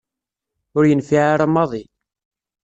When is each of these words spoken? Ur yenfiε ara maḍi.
Ur 0.77 0.83
yenfiε 0.87 1.21
ara 1.33 1.47
maḍi. 1.53 1.83